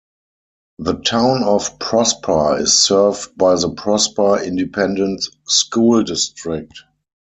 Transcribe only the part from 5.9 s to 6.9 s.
District.